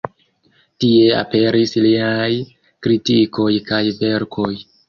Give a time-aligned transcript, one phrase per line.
[0.83, 2.31] Tie aperis liaj
[2.87, 4.53] kritikoj kaj verkoj.